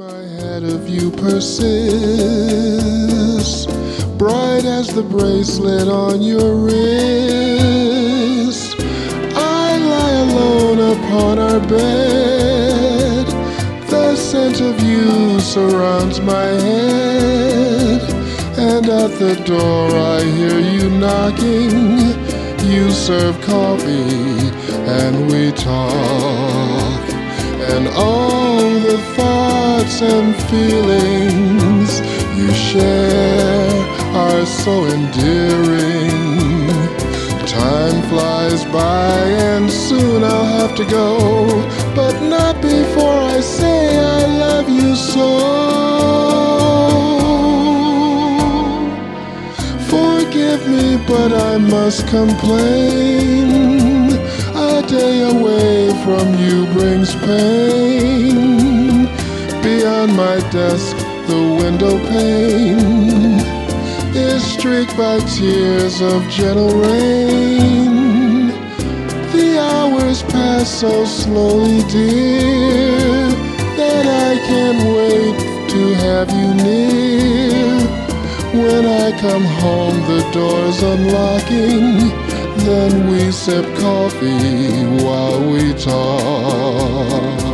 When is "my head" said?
0.00-0.64, 16.22-18.00